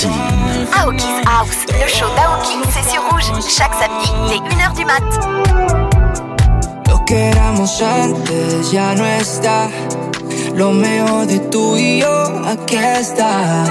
[0.00, 0.66] Platine.
[0.72, 3.30] Aoki's House, le show d'Aoki, c'est sur rouge.
[3.48, 5.02] Chaque samedi, dès 1h du mat.
[6.88, 9.68] Lo que éramos antes ya no está.
[10.54, 13.64] Lo mejor de tú y yo, aquí está.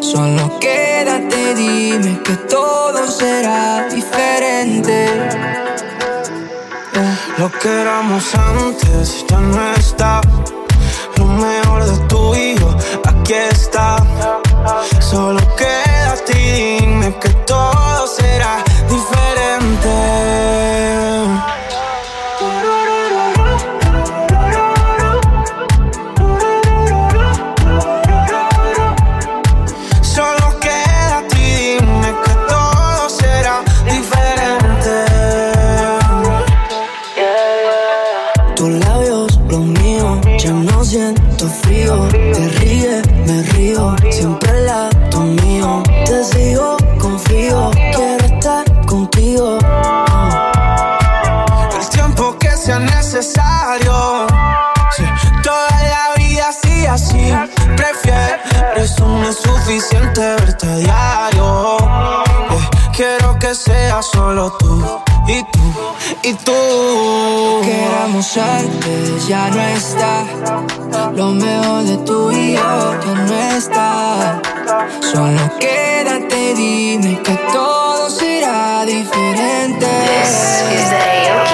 [0.00, 5.08] Solo quédate, dime que todo será diferente.
[7.38, 10.20] Lo que éramos antes ya no está.
[11.18, 12.68] Lo mejor de tú y yo,
[13.04, 13.96] aquí está.
[15.00, 15.40] Solo
[66.26, 67.60] y tú.
[67.62, 70.24] Que éramos antes ya no está.
[71.14, 74.42] Lo mejor de tú y yo ya no está.
[75.00, 79.86] Solo quédate, dime que todo será diferente.
[79.86, 81.45] This is the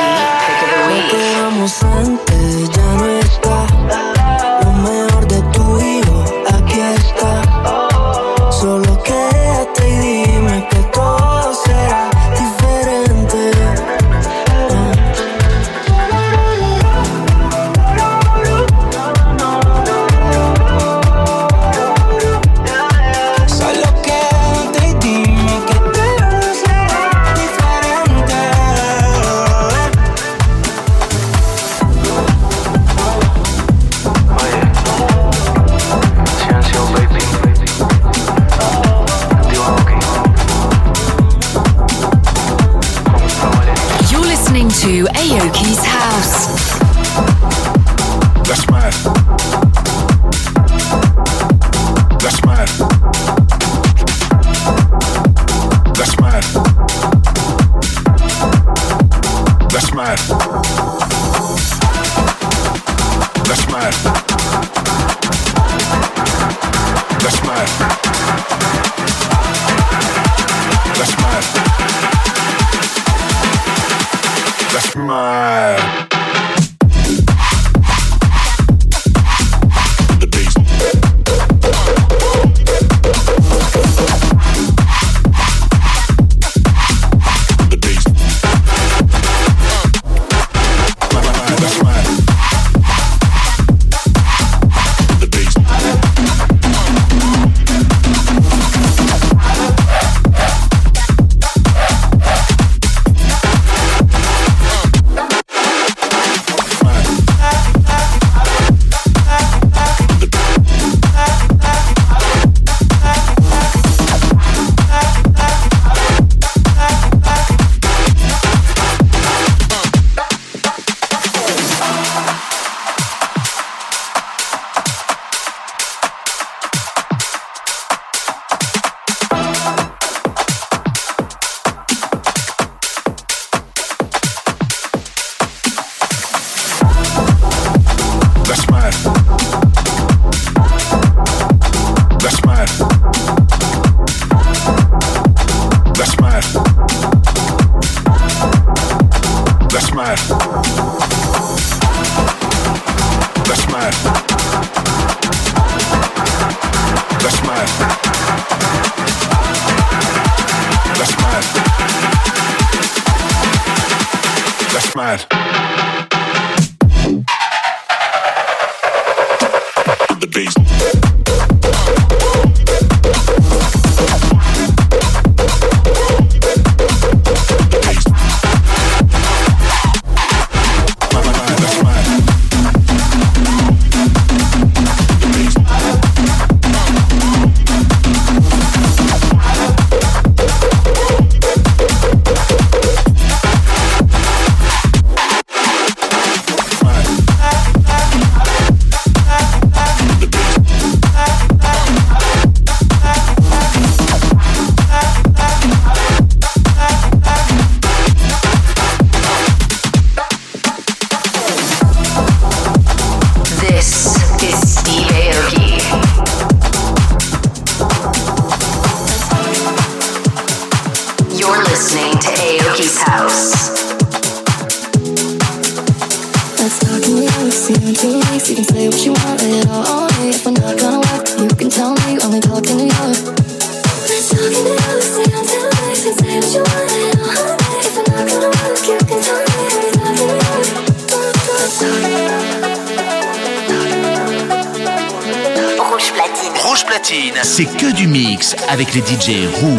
[249.25, 249.72] 守护。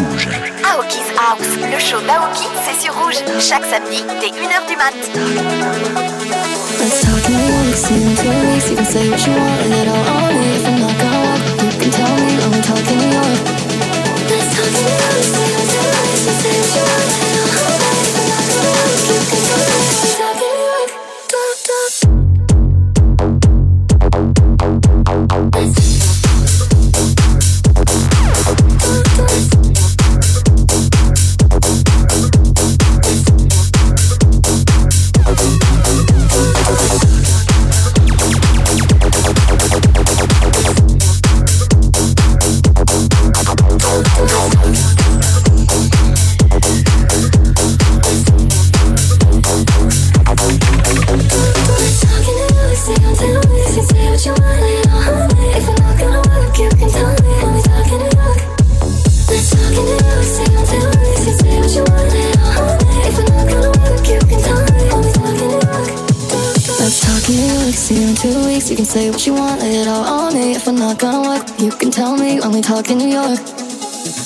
[68.53, 68.69] weeks.
[68.69, 70.55] You can say what you want, lay it all on me.
[70.55, 73.39] If I'm not gonna work, you can tell me when we talk in New York.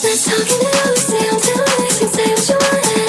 [0.03, 0.97] Let's talk in New York.
[0.97, 3.06] You can say what you want.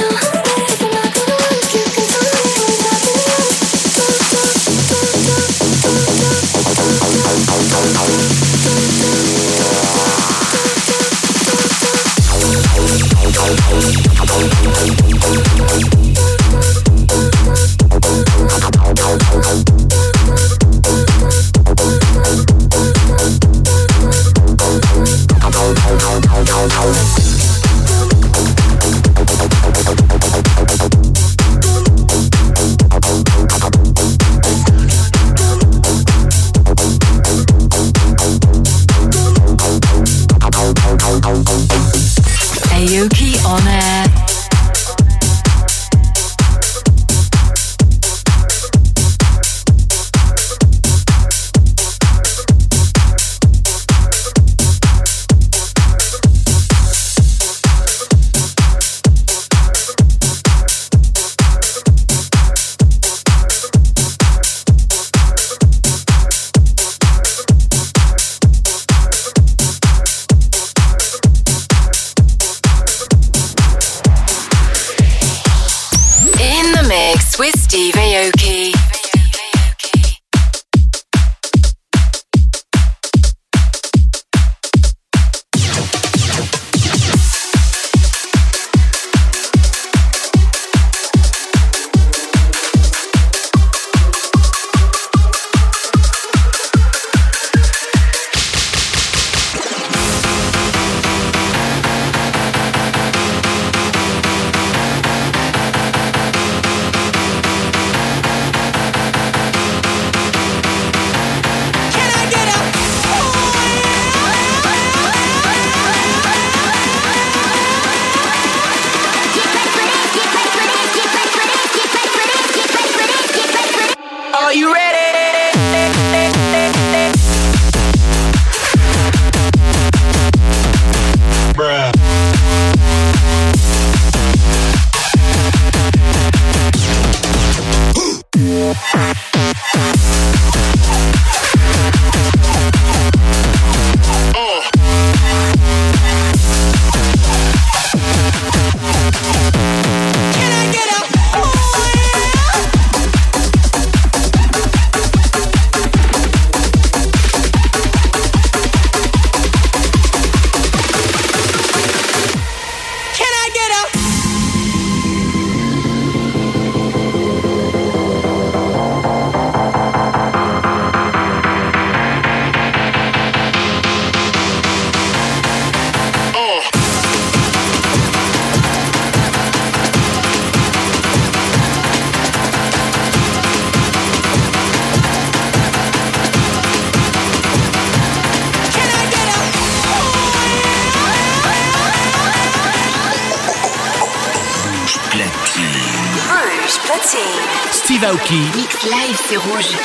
[199.50, 199.77] Hoje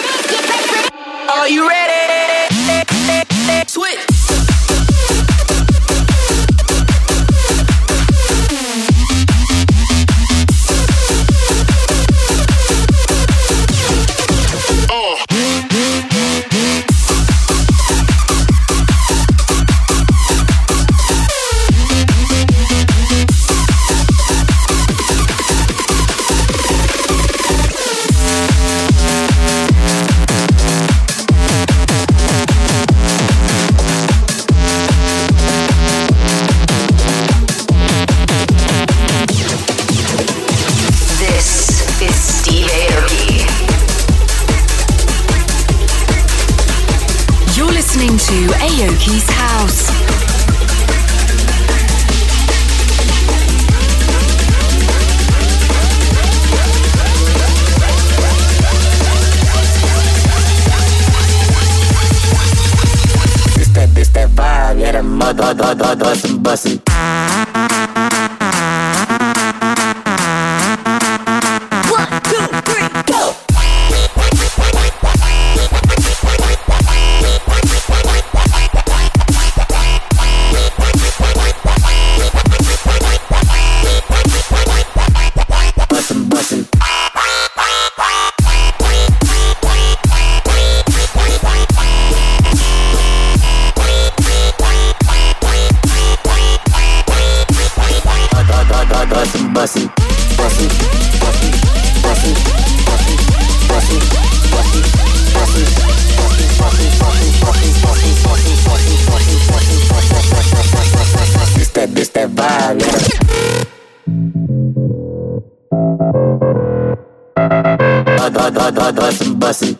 [118.29, 119.77] bustin', bustin'.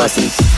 [0.00, 0.49] bussy.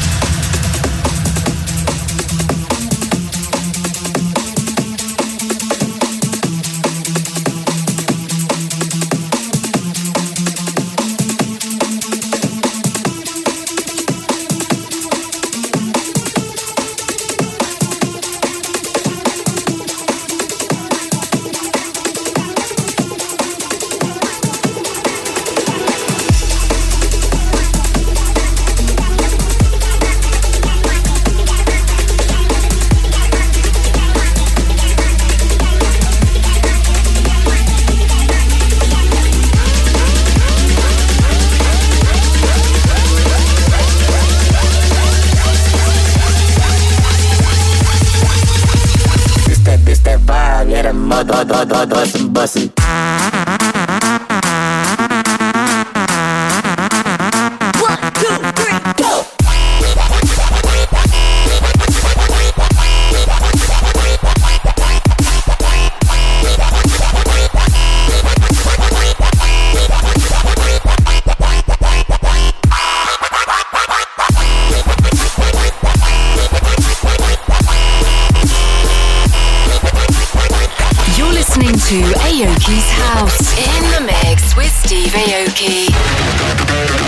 [84.56, 87.01] with Steve Aoki.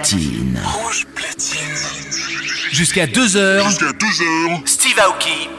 [0.00, 0.58] Platine.
[0.64, 1.58] Rouge platine.
[2.72, 3.64] Jusqu'à 2h.
[3.64, 4.60] Jusqu'à 2h.
[4.64, 5.50] Steve Aoki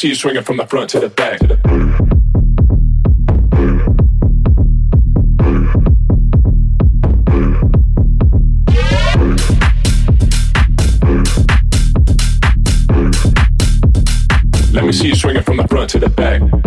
[0.00, 1.38] see you swinging from the front to the back.
[1.40, 1.56] To the
[14.72, 16.59] Let me see you swinging from the front to the back.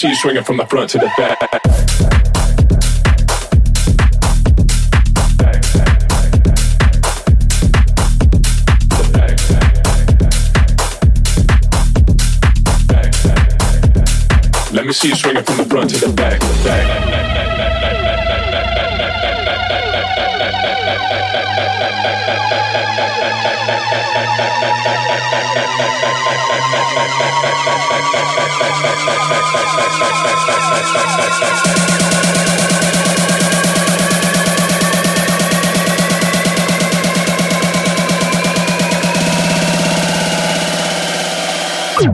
[0.00, 1.38] See you swinging from the front to the back.
[14.72, 16.40] Let me see you swinging from the front to the back.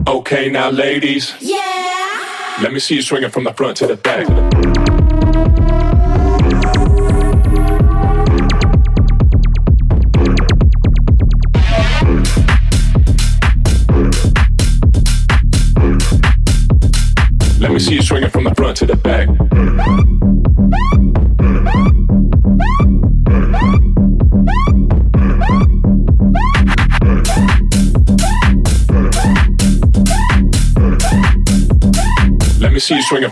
[0.07, 1.33] Okay, now, ladies.
[1.39, 2.57] Yeah.
[2.61, 4.86] Let me see you swinging from the front to the back.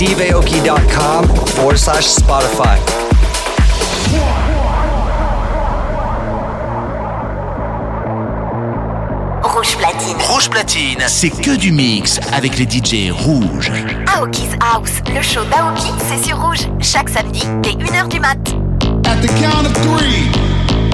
[0.00, 2.78] Steveaoki.com forward slash Spotify.
[9.42, 10.16] Rouge platine.
[10.26, 13.70] Rouge Platine, c'est que du mix avec les DJ rouges.
[14.16, 16.66] Aoki's House, le show d'Aoki, c'est sur Rouge.
[16.80, 18.38] Chaque samedi, dès 1h du mat.
[19.04, 20.30] At the count of three,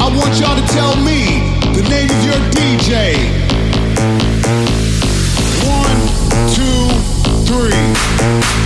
[0.01, 1.45] I want y'all to tell me
[1.75, 3.15] the name of your DJ.
[5.63, 6.09] One,
[6.53, 6.91] two,
[7.47, 8.66] three.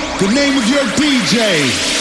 [0.21, 2.00] the name of your DJ.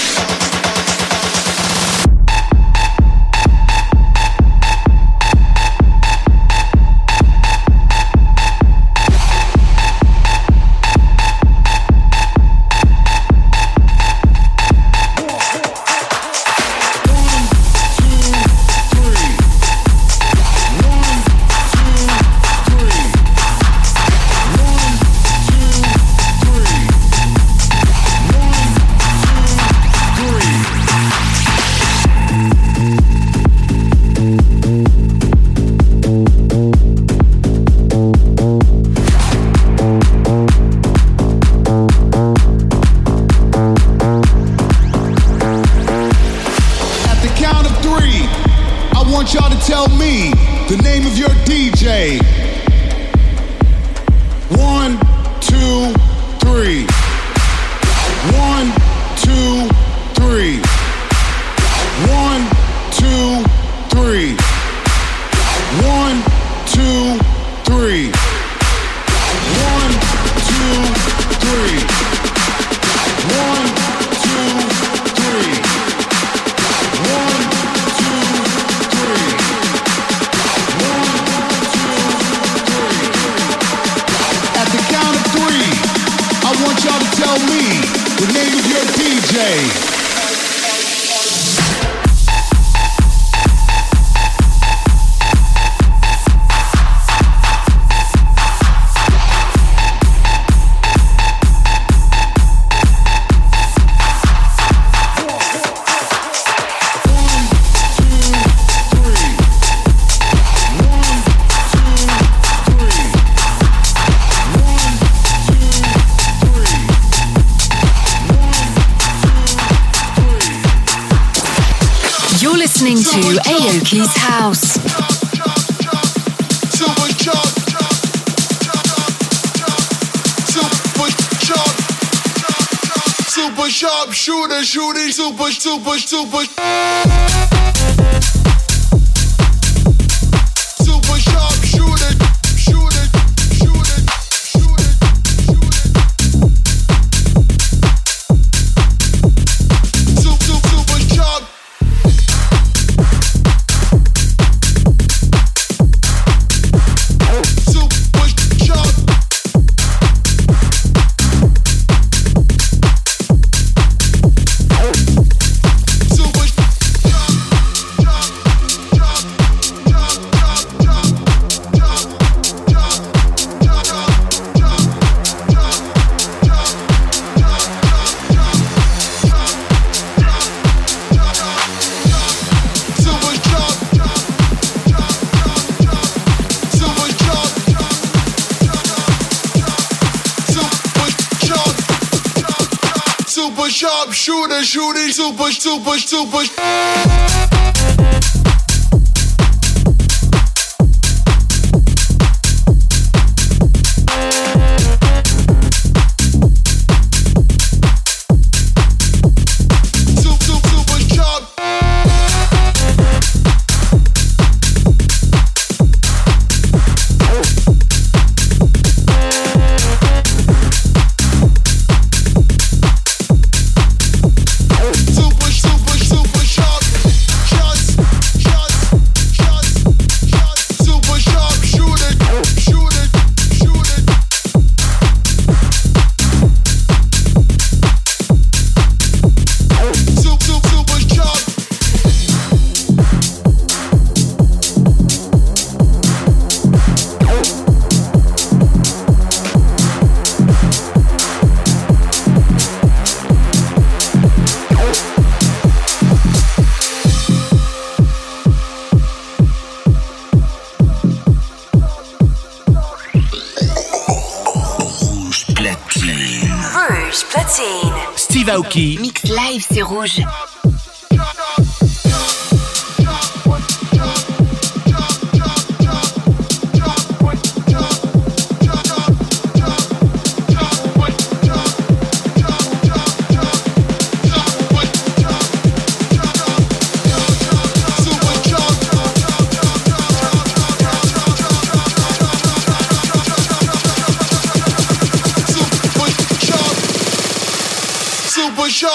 [268.17, 268.99] Steve Aoki.
[269.01, 270.21] Mix live, c'est rouge.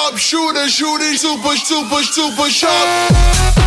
[0.05, 3.64] sharp shooter, shooting super, super, super sharp.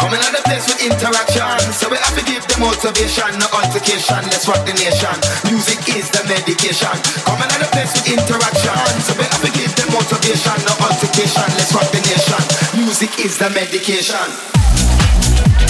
[0.00, 1.60] I'm in the place with interaction.
[1.76, 4.24] So we have to give them motivation, no altercation.
[4.32, 5.12] Let's rock the nation.
[5.44, 6.96] Music is the medication.
[7.28, 8.80] I'm in the place with interaction.
[9.04, 11.44] So we have to give them motivation, no altercation.
[11.60, 12.40] Let's rock the nation.
[12.80, 15.69] Music is the medication.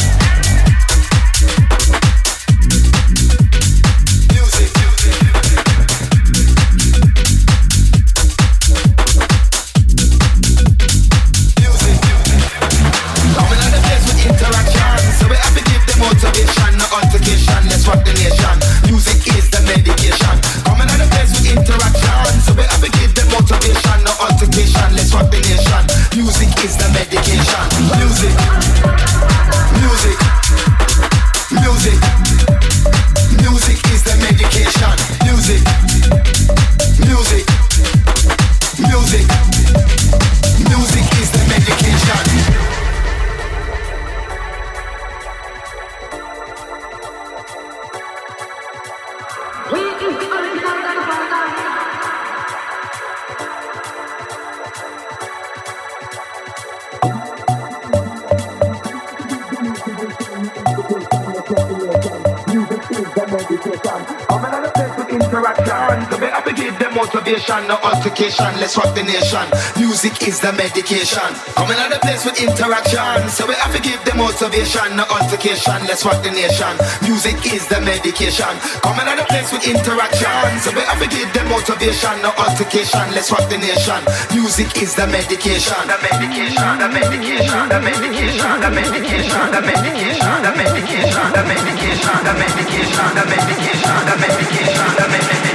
[68.39, 68.61] No.
[68.61, 69.47] Let's rock the nation.
[69.77, 71.31] Music is the medication.
[71.57, 73.29] Coming on the place with interaction.
[73.31, 75.79] So we have to give them motivation, no altercation.
[75.87, 76.75] Let's rock the nation.
[77.03, 78.53] Music is the medication.
[78.83, 80.61] Coming on the place with interaction.
[80.61, 83.05] So we have to give them motivation, no altercation.
[83.15, 84.01] Let's rock the nation.
[84.35, 85.81] Music is the medication.
[85.89, 86.75] The medication.
[86.79, 87.65] The medication.
[87.69, 88.55] The medication.
[88.61, 89.47] The medication.
[89.51, 90.39] The medication.
[90.45, 91.01] The medication.
[91.11, 92.19] The medication.
[92.27, 93.11] The medication.
[93.19, 94.89] The medication.
[94.97, 95.50] The medication.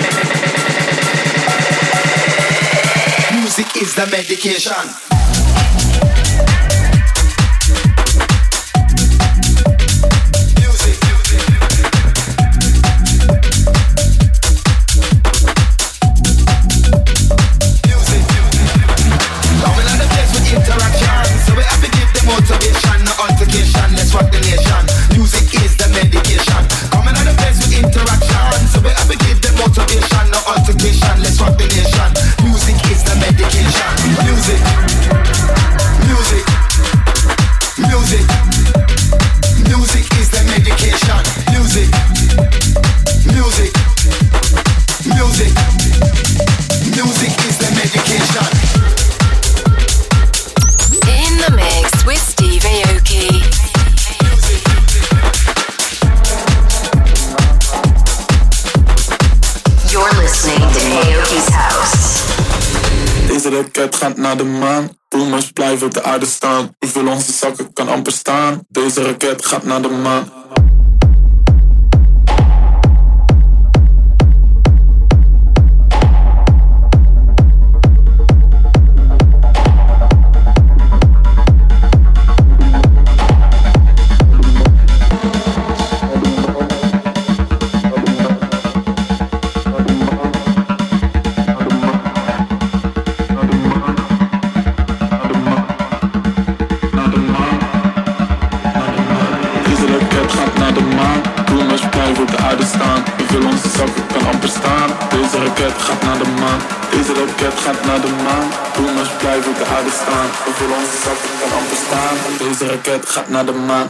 [3.81, 5.14] Is the medication.
[64.37, 64.89] De maan.
[65.09, 66.75] Boomers blijven op de aarde staan.
[66.79, 68.65] Hoeveel onze zakken kan amper staan.
[68.67, 70.29] Deze raket gaat naar de maan.
[105.65, 106.61] Raket gaat naar de maan.
[106.91, 108.47] Deze raket gaat naar de maan.
[108.75, 110.29] Boomers blijven op de aarde staan.
[110.45, 112.15] Hoeveel onze zakken kan amper staan.
[112.37, 113.87] Deze raket gaat naar de maan.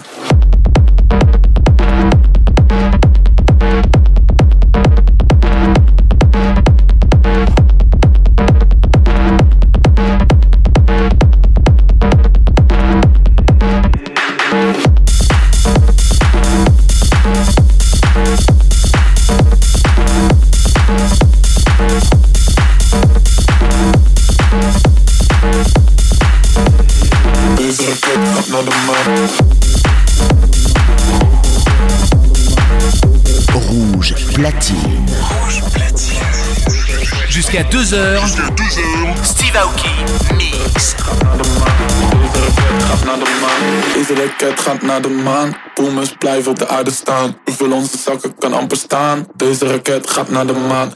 [45.01, 45.55] Naar de maan.
[45.73, 47.37] Boomers blijven op de aarde staan.
[47.45, 49.27] Hoeveel onze zakken kan amper staan.
[49.35, 50.93] Deze raket gaat naar de maan.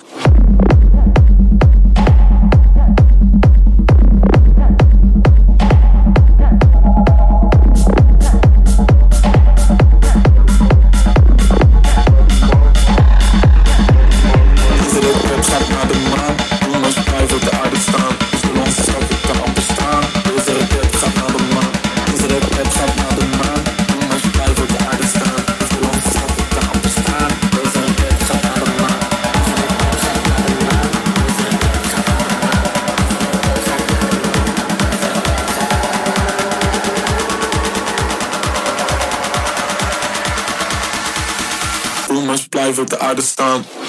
[42.79, 43.88] with the artist stomp.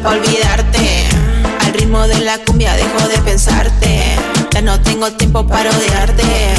[0.00, 1.06] Para olvidarte.
[1.60, 4.16] Al ritmo de la cumbia dejo de pensarte.
[4.50, 6.54] Ya no tengo tiempo para odiarte.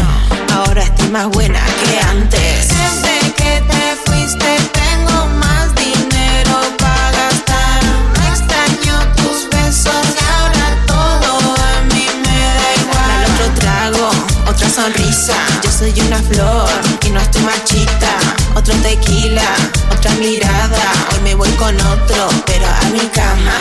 [0.54, 2.68] Ahora estoy más buena que antes.
[2.68, 7.84] Desde que te fuiste tengo más dinero para gastar.
[8.16, 13.32] No extraño tus besos y ahora todo a mí me da igual.
[13.32, 14.10] otro trago,
[14.48, 15.36] otra sonrisa.
[15.64, 16.70] Yo soy una flor
[17.04, 18.33] y no estoy marchita.
[18.56, 19.42] Otro tequila,
[19.92, 20.80] otra mirada.
[21.12, 23.58] Hoy me voy con otro, pero a mi cama.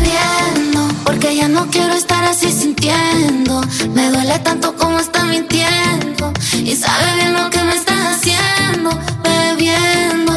[0.00, 3.60] Bebiendo, porque ya no quiero estar así sintiendo.
[3.94, 6.32] Me duele tanto como está mintiendo.
[6.52, 8.90] Y sabe bien lo que me está haciendo.
[9.22, 10.32] Bebiendo,